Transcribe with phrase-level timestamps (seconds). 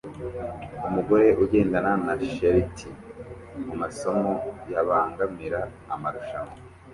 [0.87, 2.91] Umugore ugendana na Sheltie
[3.65, 4.33] mumasomo
[4.73, 5.59] yabangamira
[5.93, 6.55] amarushanwa